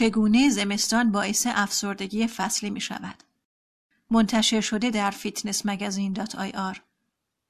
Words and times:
چگونه 0.00 0.48
زمستان 0.48 1.12
باعث 1.12 1.46
افسردگی 1.50 2.26
فصلی 2.26 2.70
می 2.70 2.80
شود. 2.80 3.22
منتشر 4.10 4.60
شده 4.60 4.90
در 4.90 5.10
fitness 5.10 5.66
magazine 5.66 6.12
dot 6.12 6.34
ir. 6.34 6.82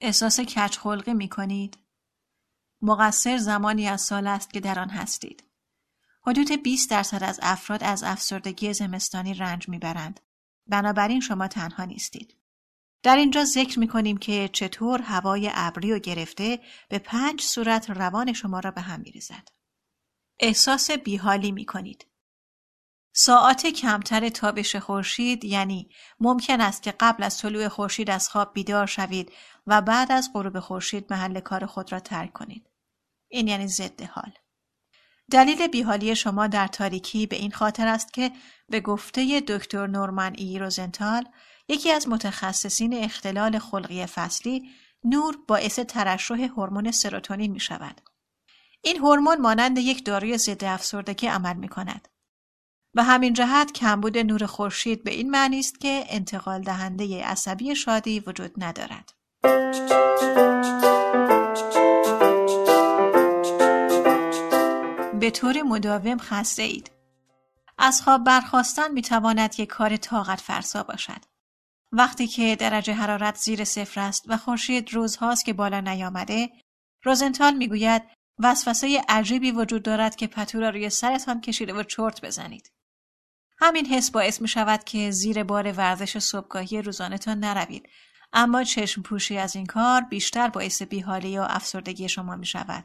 احساس 0.01 0.41
کج 0.41 0.79
خلقی 0.79 1.15
می 1.15 1.29
کنید؟ 1.29 1.79
مقصر 2.83 3.39
زمانی 3.39 3.89
از 3.89 4.01
سال 4.01 4.27
است 4.27 4.53
که 4.53 4.61
در 4.61 4.79
آن 4.79 4.91
هستید. 4.91 5.45
حدود 6.27 6.63
20 6.63 6.91
درصد 6.91 7.23
از 7.23 7.41
افراد 7.43 7.85
از 7.85 8.03
افسردگی 8.03 8.73
زمستانی 8.73 9.35
رنج 9.35 9.69
می‌برند. 9.69 10.21
بنابراین 10.67 11.21
شما 11.21 11.49
تنها 11.49 11.85
نیستید. 11.85 12.37
در 13.03 13.17
اینجا 13.17 13.45
ذکر 13.45 13.79
می 13.79 13.89
کنیم 13.89 14.17
که 14.17 14.51
چطور 14.53 15.03
هوای 15.03 15.51
ابری 15.55 15.93
و 15.93 15.99
گرفته 15.99 16.61
به 16.89 16.99
پنج 16.99 17.43
صورت 17.43 17.91
روان 17.91 18.33
شما 18.33 18.61
را 18.61 18.71
به 18.71 18.81
هم 18.81 19.01
می 19.01 19.11
ریزد. 19.11 19.49
احساس 20.41 20.91
بیحالی 20.91 21.53
می 21.53 21.65
کنید. 21.65 22.10
ساعات 23.23 23.67
کمتر 23.67 24.29
تابش 24.29 24.77
خورشید 24.77 25.45
یعنی 25.45 25.91
ممکن 26.21 26.61
است 26.61 26.83
که 26.83 26.95
قبل 27.01 27.23
از 27.23 27.39
طلوع 27.39 27.69
خورشید 27.69 28.11
از 28.11 28.29
خواب 28.29 28.53
بیدار 28.53 28.87
شوید 28.87 29.33
و 29.67 29.83
بعد 29.83 30.13
از 30.13 30.31
غروب 30.35 30.61
خورشید 30.61 31.07
محل 31.13 31.41
کار 31.41 31.67
خود 31.67 31.93
را 31.93 32.01
ترک 32.01 32.33
کنید. 32.33 32.67
این 33.29 33.49
یعنی 33.49 33.69
ضد 33.69 34.03
حال. 34.03 34.33
دلیل 35.31 35.67
بیحالی 35.67 36.17
شما 36.17 36.47
در 36.47 36.67
تاریکی 36.67 37.27
به 37.27 37.37
این 37.37 37.51
خاطر 37.51 37.87
است 37.87 38.13
که 38.13 38.31
به 38.69 38.81
گفته 38.81 39.41
دکتر 39.41 39.87
نورمن 39.87 40.35
ای 40.39 40.59
روزنتال 40.59 41.25
یکی 41.69 41.93
از 41.93 42.09
متخصصین 42.09 43.05
اختلال 43.05 43.59
خلقی 43.59 44.07
فصلی 44.07 44.71
نور 45.05 45.37
باعث 45.49 45.79
ترشح 45.79 46.43
هورمون 46.43 46.91
سروتونین 46.91 47.53
می 47.53 47.61
شود. 47.61 48.01
این 48.83 48.97
هورمون 48.97 49.41
مانند 49.41 49.79
یک 49.79 50.05
داروی 50.05 50.39
ضد 50.39 50.65
افسردگی 50.65 51.27
عمل 51.27 51.57
می 51.57 51.69
کند. 51.69 52.09
به 52.95 53.03
همین 53.03 53.33
جهت 53.33 53.73
کمبود 53.73 54.19
نور 54.19 54.47
خورشید 54.47 55.05
به 55.05 55.11
این 55.11 55.31
معنی 55.31 55.59
است 55.59 55.81
که 55.81 56.05
انتقال 56.09 56.63
دهنده 56.63 57.25
عصبی 57.25 57.77
شادی 57.77 58.21
وجود 58.21 58.53
ندارد. 58.57 59.13
به 65.21 65.31
طور 65.31 65.63
مداوم 65.63 66.19
خسته 66.19 66.63
اید. 66.63 66.91
از 67.79 68.03
خواب 68.03 68.25
برخواستن 68.25 68.93
می 68.93 69.03
تواند 69.03 69.61
یک 69.61 69.69
کار 69.69 69.97
طاقت 69.97 70.41
فرسا 70.41 70.83
باشد. 70.83 71.25
وقتی 71.93 72.27
که 72.27 72.57
درجه 72.57 72.93
حرارت 72.93 73.37
زیر 73.37 73.65
صفر 73.65 74.01
است 74.01 74.25
و 74.29 74.37
خورشید 74.37 74.95
روزهاست 74.95 75.45
که 75.45 75.53
بالا 75.53 75.81
نیامده، 75.81 76.51
روزنتال 77.05 77.55
می‌گوید 77.55 78.03
وسوسه 78.39 79.03
عجیبی 79.09 79.51
وجود 79.51 79.83
دارد 79.83 80.17
که 80.17 80.27
پتو 80.27 80.61
را 80.61 80.71
روی 80.71 80.91
سرتان 80.91 81.41
کشیده 81.41 81.73
و 81.73 81.83
چرت 81.83 82.25
بزنید. 82.25 82.71
همین 83.61 83.87
حس 83.87 84.11
باعث 84.11 84.43
می 84.43 84.49
شود 84.49 84.85
که 84.85 85.11
زیر 85.11 85.45
بار 85.45 85.73
ورزش 85.73 86.19
صبحگاهی 86.19 86.83
روزانهتان 86.83 87.39
نروید 87.39 87.89
اما 88.33 88.65
چشم 88.65 89.03
پوشی 89.03 89.39
از 89.39 89.57
این 89.57 89.67
کار 89.67 90.01
بیشتر 90.01 90.49
باعث 90.49 90.83
بیحالی 90.83 91.39
و 91.39 91.47
افسردگی 91.51 92.09
شما 92.09 92.37
می 92.37 92.47
شود. 92.47 92.85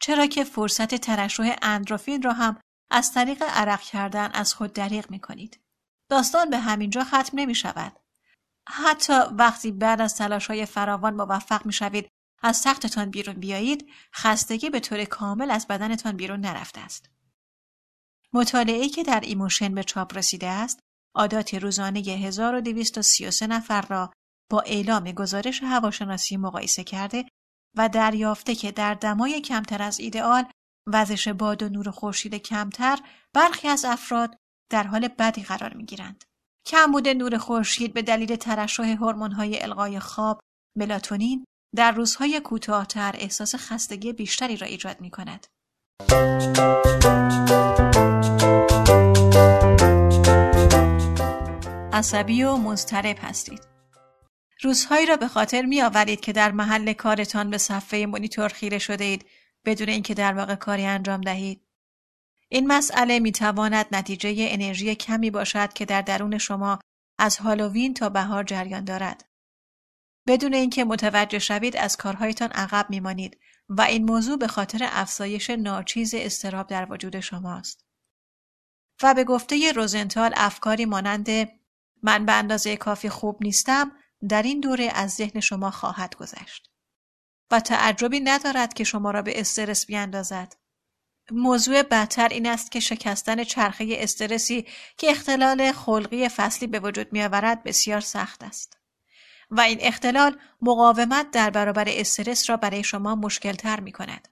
چرا 0.00 0.26
که 0.26 0.44
فرصت 0.44 0.94
ترشح 0.94 1.56
اندروفین 1.62 2.22
را 2.22 2.32
هم 2.32 2.60
از 2.90 3.12
طریق 3.12 3.42
عرق 3.42 3.80
کردن 3.80 4.30
از 4.32 4.54
خود 4.54 4.72
دریغ 4.72 5.10
می 5.10 5.20
کنید. 5.20 5.60
داستان 6.08 6.50
به 6.50 6.58
همینجا 6.58 7.04
ختم 7.04 7.30
نمی 7.34 7.54
شود. 7.54 7.92
حتی 8.68 9.12
وقتی 9.12 9.72
بعد 9.72 10.00
از 10.00 10.14
تلاش 10.14 10.46
های 10.46 10.66
فراوان 10.66 11.14
موفق 11.14 11.66
می 11.66 11.72
شوید 11.72 12.08
از 12.42 12.62
تختتان 12.62 13.10
بیرون 13.10 13.34
بیایید 13.34 13.90
خستگی 14.14 14.70
به 14.70 14.80
طور 14.80 15.04
کامل 15.04 15.50
از 15.50 15.66
بدنتان 15.66 16.16
بیرون 16.16 16.40
نرفته 16.40 16.80
است. 16.80 17.10
مطالعه 18.34 18.88
که 18.88 19.02
در 19.02 19.20
Emotion 19.20 19.74
به 19.74 19.82
چاپ 19.82 20.16
رسیده 20.16 20.46
است 20.46 20.80
عادات 21.16 21.54
روزانه 21.54 22.00
1233 22.00 23.46
نفر 23.46 23.82
را 23.82 24.10
با 24.50 24.60
اعلام 24.60 25.12
گزارش 25.12 25.62
هواشناسی 25.62 26.36
مقایسه 26.36 26.84
کرده 26.84 27.24
و 27.76 27.88
دریافته 27.88 28.54
که 28.54 28.72
در 28.72 28.94
دمای 28.94 29.40
کمتر 29.40 29.82
از 29.82 30.00
ایدئال 30.00 30.44
وزش 30.86 31.28
باد 31.28 31.62
و 31.62 31.68
نور 31.68 31.90
خورشید 31.90 32.34
کمتر 32.34 32.98
برخی 33.34 33.68
از 33.68 33.84
افراد 33.84 34.36
در 34.70 34.82
حال 34.82 35.08
بدی 35.08 35.42
قرار 35.42 35.74
می 35.74 35.84
گیرند. 35.84 36.24
کمبود 36.66 37.08
نور 37.08 37.38
خورشید 37.38 37.92
به 37.92 38.02
دلیل 38.02 38.36
ترشح 38.36 38.82
هورمون‌های 38.82 39.62
القای 39.62 40.00
خواب 40.00 40.40
ملاتونین 40.78 41.44
در 41.76 41.92
روزهای 41.92 42.40
کوتاهتر 42.40 43.14
احساس 43.18 43.54
خستگی 43.54 44.12
بیشتری 44.12 44.56
را 44.56 44.66
ایجاد 44.66 45.00
می 45.00 45.10
کند. 45.10 45.46
عصبی 52.00 52.42
و 52.42 52.56
مضطرب 52.56 53.16
هستید. 53.20 53.60
روزهایی 54.62 55.06
را 55.06 55.16
به 55.16 55.28
خاطر 55.28 55.62
می 55.62 55.82
آورید 55.82 56.20
که 56.20 56.32
در 56.32 56.52
محل 56.52 56.92
کارتان 56.92 57.50
به 57.50 57.58
صفحه 57.58 58.06
مونیتور 58.06 58.48
خیره 58.48 58.78
شده 58.78 59.04
اید 59.04 59.26
بدون 59.64 59.88
اینکه 59.88 60.14
در 60.14 60.34
واقع 60.34 60.54
کاری 60.54 60.86
انجام 60.86 61.20
دهید. 61.20 61.62
این 62.48 62.66
مسئله 62.66 63.18
می 63.18 63.32
تواند 63.32 63.86
نتیجه 63.92 64.34
انرژی 64.38 64.94
کمی 64.94 65.30
باشد 65.30 65.72
که 65.72 65.84
در 65.84 66.02
درون 66.02 66.38
شما 66.38 66.78
از 67.18 67.36
هالووین 67.36 67.94
تا 67.94 68.08
بهار 68.08 68.44
جریان 68.44 68.84
دارد. 68.84 69.28
بدون 70.26 70.54
اینکه 70.54 70.84
متوجه 70.84 71.38
شوید 71.38 71.76
از 71.76 71.96
کارهایتان 71.96 72.48
عقب 72.48 72.86
میمانید 72.90 73.38
و 73.68 73.82
این 73.82 74.04
موضوع 74.04 74.38
به 74.38 74.46
خاطر 74.46 74.88
افزایش 74.90 75.50
ناچیز 75.50 76.14
استراب 76.14 76.66
در 76.66 76.92
وجود 76.92 77.20
شماست. 77.20 77.84
و 79.02 79.14
به 79.14 79.24
گفته 79.24 79.72
روزنتال 79.72 80.32
افکاری 80.36 80.84
مانند 80.84 81.59
من 82.02 82.26
به 82.26 82.32
اندازه 82.32 82.76
کافی 82.76 83.08
خوب 83.08 83.38
نیستم 83.40 83.92
در 84.28 84.42
این 84.42 84.60
دوره 84.60 84.90
از 84.94 85.10
ذهن 85.10 85.40
شما 85.40 85.70
خواهد 85.70 86.14
گذشت. 86.16 86.70
و 87.50 87.60
تعجبی 87.60 88.20
ندارد 88.20 88.74
که 88.74 88.84
شما 88.84 89.10
را 89.10 89.22
به 89.22 89.40
استرس 89.40 89.86
بیاندازد. 89.86 90.56
موضوع 91.30 91.82
بدتر 91.82 92.28
این 92.28 92.46
است 92.46 92.70
که 92.70 92.80
شکستن 92.80 93.44
چرخه 93.44 93.86
استرسی 93.90 94.66
که 94.96 95.10
اختلال 95.10 95.72
خلقی 95.72 96.28
فصلی 96.28 96.66
به 96.68 96.80
وجود 96.80 97.12
می 97.12 97.22
آورد 97.22 97.62
بسیار 97.62 98.00
سخت 98.00 98.42
است. 98.42 98.76
و 99.50 99.60
این 99.60 99.78
اختلال 99.80 100.36
مقاومت 100.62 101.30
در 101.30 101.50
برابر 101.50 101.84
استرس 101.88 102.50
را 102.50 102.56
برای 102.56 102.84
شما 102.84 103.14
مشکل 103.14 103.52
تر 103.52 103.80
می 103.80 103.92
کند. 103.92 104.28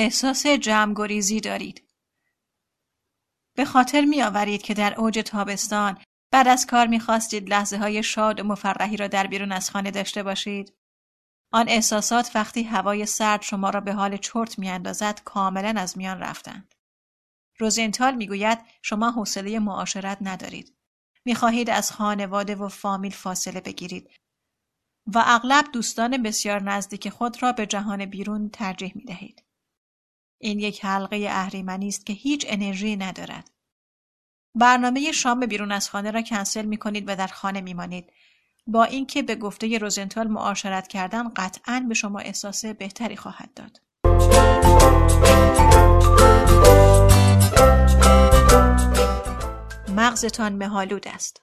احساس 0.00 0.46
جمعگریزی 0.46 1.40
دارید. 1.40 1.82
به 3.56 3.64
خاطر 3.64 4.04
می 4.04 4.22
آورید 4.22 4.62
که 4.62 4.74
در 4.74 5.00
اوج 5.00 5.18
تابستان 5.18 5.98
بعد 6.30 6.48
از 6.48 6.66
کار 6.66 6.86
می 6.86 7.00
خواستید 7.00 7.48
لحظه 7.48 7.78
های 7.78 8.02
شاد 8.02 8.40
و 8.40 8.44
مفرحی 8.44 8.96
را 8.96 9.06
در 9.06 9.26
بیرون 9.26 9.52
از 9.52 9.70
خانه 9.70 9.90
داشته 9.90 10.22
باشید. 10.22 10.72
آن 11.52 11.68
احساسات 11.68 12.30
وقتی 12.34 12.62
هوای 12.62 13.06
سرد 13.06 13.42
شما 13.42 13.70
را 13.70 13.80
به 13.80 13.92
حال 13.92 14.16
چرت 14.16 14.58
می 14.58 14.68
اندازد 14.68 15.20
کاملا 15.24 15.80
از 15.80 15.98
میان 15.98 16.18
رفتند. 16.18 16.74
روزنتال 17.58 18.14
می‌گوید 18.14 18.58
شما 18.82 19.10
حوصله 19.10 19.58
معاشرت 19.58 20.18
ندارید. 20.20 20.76
می‌خواهید 21.24 21.70
از 21.70 21.92
خانواده 21.92 22.54
و 22.54 22.68
فامیل 22.68 23.12
فاصله 23.12 23.60
بگیرید 23.60 24.10
و 25.14 25.24
اغلب 25.26 25.64
دوستان 25.72 26.22
بسیار 26.22 26.62
نزدیک 26.62 27.08
خود 27.08 27.42
را 27.42 27.52
به 27.52 27.66
جهان 27.66 28.06
بیرون 28.06 28.48
ترجیح 28.48 28.92
می 28.94 29.04
دهید. 29.04 29.49
این 30.42 30.60
یک 30.60 30.84
حلقه 30.84 31.26
اهریمنی 31.30 31.88
است 31.88 32.06
که 32.06 32.12
هیچ 32.12 32.46
انرژی 32.48 32.96
ندارد. 32.96 33.50
برنامه 34.54 35.12
شام 35.12 35.46
بیرون 35.46 35.72
از 35.72 35.90
خانه 35.90 36.10
را 36.10 36.22
کنسل 36.22 36.64
می 36.64 36.76
کنید 36.76 37.04
و 37.06 37.16
در 37.16 37.26
خانه 37.26 37.60
می 37.60 37.74
مانید. 37.74 38.12
با 38.66 38.84
اینکه 38.84 39.22
به 39.22 39.34
گفته 39.34 39.78
روزنتال 39.78 40.28
معاشرت 40.28 40.88
کردن 40.88 41.28
قطعا 41.28 41.86
به 41.88 41.94
شما 41.94 42.18
احساس 42.18 42.64
بهتری 42.64 43.16
خواهد 43.16 43.54
داد. 43.54 43.80
مغزتان 49.96 50.52
مهالود 50.52 51.08
است. 51.08 51.42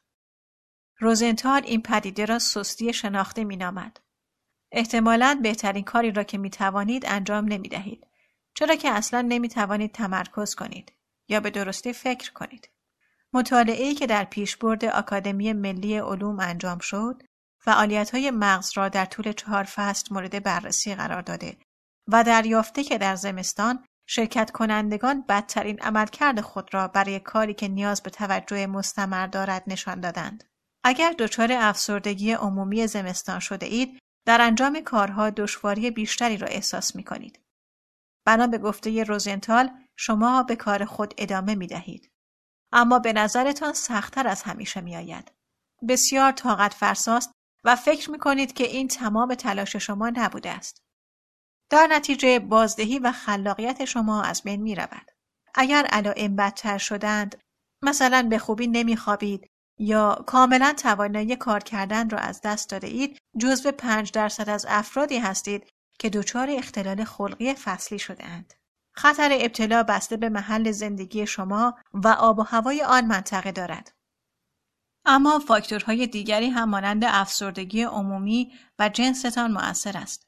روزنتال 1.00 1.62
این 1.66 1.82
پدیده 1.82 2.26
را 2.26 2.40
سستی 2.40 2.94
شناخته 2.94 3.44
می 3.44 3.56
نامد. 3.56 4.00
احتمالاً 4.72 5.40
بهترین 5.44 5.84
کاری 5.84 6.12
را 6.12 6.24
که 6.24 6.38
می 6.38 6.50
توانید 6.50 7.04
انجام 7.08 7.46
نمی 7.46 7.70
دهید. 7.70 8.07
چرا 8.60 8.76
که 8.76 8.90
اصلا 8.90 9.22
نمی 9.22 9.50
توانید 9.50 9.92
تمرکز 9.92 10.56
کنید 10.56 10.94
یا 11.30 11.40
به 11.40 11.50
درستی 11.50 11.94
فکر 11.94 12.34
کنید. 12.34 12.70
مطالعه‌ای 13.34 13.94
که 13.94 14.08
در 14.08 14.24
پیشبرد 14.24 14.86
آکادمی 14.86 15.54
ملی 15.54 15.98
علوم 15.98 16.40
انجام 16.40 16.80
شد، 16.80 17.24
فعالیت 17.60 18.12
های 18.12 18.32
مغز 18.32 18.72
را 18.76 18.90
در 18.90 19.06
طول 19.06 19.32
چهار 19.32 19.64
فصل 19.64 20.14
مورد 20.14 20.44
بررسی 20.44 20.96
قرار 20.96 21.22
داده 21.22 21.58
و 22.08 22.24
دریافته 22.24 22.84
که 22.84 22.98
در 22.98 23.16
زمستان 23.16 23.86
شرکت 24.08 24.52
کنندگان 24.52 25.22
بدترین 25.30 25.80
عملکرد 25.80 26.42
خود 26.42 26.74
را 26.74 26.88
برای 26.88 27.20
کاری 27.20 27.54
که 27.54 27.68
نیاز 27.68 28.04
به 28.04 28.10
توجه 28.10 28.68
مستمر 28.68 29.28
دارد 29.28 29.64
نشان 29.68 30.00
دادند. 30.00 30.44
اگر 30.84 31.16
دچار 31.20 31.52
افسردگی 31.52 32.32
عمومی 32.32 32.88
زمستان 32.88 33.40
شده 33.40 33.66
اید، 33.66 34.00
در 34.26 34.42
انجام 34.42 34.82
کارها 34.82 35.30
دشواری 35.30 35.92
بیشتری 35.92 36.38
را 36.38 36.48
احساس 36.48 36.96
می 36.96 37.04
کنید. 37.04 37.40
بنا 38.28 38.48
به 38.48 38.58
گفته 38.58 39.04
روزنتال 39.04 39.72
شما 39.96 40.44
به 40.44 40.56
کار 40.56 40.86
خود 40.86 41.14
ادامه 41.18 41.56
می 41.56 41.68
دهید. 41.68 42.12
اما 42.72 43.00
به 43.00 43.14
نظرتان 43.14 43.74
سختتر 43.74 44.28
از 44.28 44.44
همیشه 44.44 44.82
می 44.82 44.96
آید. 44.96 45.32
بسیار 45.90 46.32
طاقت 46.32 46.74
فرساست 46.74 47.32
و 47.64 47.76
فکر 47.76 48.12
می 48.12 48.20
کنید 48.20 48.54
که 48.54 48.64
این 48.64 48.88
تمام 48.88 49.36
تلاش 49.36 49.76
شما 49.76 50.10
نبوده 50.10 50.50
است. 50.50 50.82
در 51.70 51.88
نتیجه 51.92 52.40
بازدهی 52.40 53.00
و 53.00 53.12
خلاقیت 53.12 53.86
شما 53.86 54.22
از 54.22 54.44
بین 54.44 54.62
می 54.62 54.76
رود. 54.76 55.12
اگر 55.56 55.86
علائم 55.86 56.36
بدتر 56.36 56.78
شدند 56.78 57.42
مثلا 57.82 58.28
به 58.30 58.40
خوبی 58.40 58.68
نمیخوابید 58.68 59.48
یا 59.80 60.24
کاملا 60.28 60.74
توانایی 60.78 61.36
کار 61.36 61.60
کردن 61.60 62.10
را 62.10 62.18
از 62.18 62.42
دست 62.42 62.70
داده 62.70 62.88
اید 62.88 63.18
جزو 63.38 63.72
پنج 63.72 64.12
درصد 64.12 64.50
از 64.50 64.66
افرادی 64.70 65.18
هستید 65.18 65.70
که 66.00 66.10
دچار 66.10 66.50
اختلال 66.50 67.04
خلقی 67.04 67.54
فصلی 67.54 68.00
شده 68.00 68.26
اند. 68.26 68.54
خطر 68.92 69.30
ابتلا 69.42 69.84
بسته 69.84 70.18
به 70.18 70.30
محل 70.30 70.72
زندگی 70.72 71.28
شما 71.28 71.78
و 71.94 72.08
آب 72.08 72.40
و 72.40 72.42
هوای 72.42 72.84
آن 72.84 73.06
منطقه 73.06 73.52
دارد. 73.52 73.94
اما 75.06 75.40
فاکتورهای 75.40 76.08
دیگری 76.08 76.48
هم 76.48 76.70
مانند 76.70 77.04
افسردگی 77.06 77.84
عمومی 77.84 78.54
و 78.80 78.90
جنستان 78.90 79.52
مؤثر 79.52 79.98
است. 79.98 80.28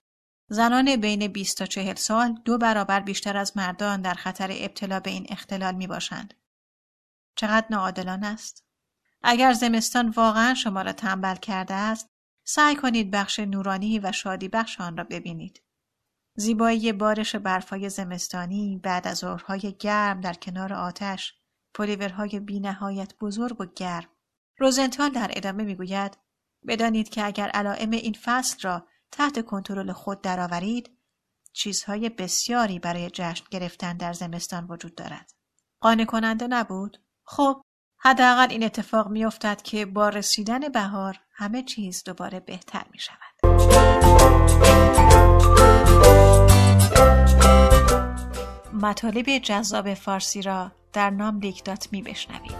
زنان 0.49 0.95
بین 0.95 1.27
20 1.27 1.57
تا 1.57 1.65
40 1.65 1.95
سال 1.95 2.41
دو 2.45 2.57
برابر 2.57 2.99
بیشتر 2.99 3.37
از 3.37 3.57
مردان 3.57 4.01
در 4.01 4.13
خطر 4.13 4.49
ابتلا 4.51 4.99
به 4.99 5.09
این 5.09 5.25
اختلال 5.29 5.75
می 5.75 5.87
باشند. 5.87 6.33
چقدر 7.35 7.67
ناعادلانه 7.69 8.27
است. 8.27 8.65
اگر 9.23 9.53
زمستان 9.53 10.09
واقعا 10.09 10.53
شما 10.53 10.81
را 10.81 10.93
تنبل 10.93 11.35
کرده 11.35 11.73
است، 11.73 12.09
سعی 12.51 12.75
کنید 12.75 13.11
بخش 13.11 13.39
نورانی 13.39 13.99
و 13.99 14.11
شادی 14.11 14.47
بخش 14.47 14.81
آن 14.81 14.97
را 14.97 15.03
ببینید. 15.03 15.63
زیبایی 16.35 16.91
بارش 16.91 17.35
برفای 17.35 17.89
زمستانی 17.89 18.79
بعد 18.83 19.07
از 19.07 19.17
ظهرهای 19.17 19.75
گرم 19.79 20.21
در 20.21 20.33
کنار 20.33 20.73
آتش، 20.73 21.33
پلیورهای 21.73 22.39
بینهایت 22.39 23.13
بزرگ 23.21 23.61
و 23.61 23.65
گرم. 23.65 24.09
روزنتال 24.57 25.09
در 25.09 25.31
ادامه 25.33 25.63
می‌گوید 25.63 26.17
بدانید 26.67 27.09
که 27.09 27.25
اگر 27.25 27.49
علائم 27.49 27.91
این 27.91 28.15
فصل 28.23 28.57
را 28.61 28.87
تحت 29.11 29.45
کنترل 29.45 29.91
خود 29.91 30.21
درآورید 30.21 30.97
چیزهای 31.53 32.09
بسیاری 32.09 32.79
برای 32.79 33.09
جشن 33.09 33.45
گرفتن 33.51 33.97
در 33.97 34.13
زمستان 34.13 34.67
وجود 34.69 34.95
دارد. 34.95 35.31
قانع 35.81 36.05
کننده 36.05 36.47
نبود؟ 36.47 36.97
خب 37.23 37.61
حداقل 37.97 38.47
این 38.49 38.63
اتفاق 38.63 39.07
میافتد 39.07 39.61
که 39.61 39.85
با 39.85 40.09
رسیدن 40.09 40.69
بهار 40.69 41.19
همه 41.39 41.63
چیز 41.63 42.03
دوباره 42.03 42.39
بهتر 42.39 42.83
می 42.91 42.99
شود. 42.99 43.17
مطالب 48.73 49.37
جذاب 49.37 49.93
فارسی 49.93 50.41
را 50.41 50.71
در 50.93 51.09
نام 51.09 51.39
لیک 51.39 51.63
دات 51.63 51.87
می 51.91 52.01
بشنوید. 52.01 52.55